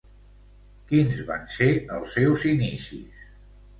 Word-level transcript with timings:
Quins 0.93 1.21
van 1.29 1.45
ser 1.57 1.69
els 1.99 2.17
seus 2.19 2.47
inicis? 2.53 3.21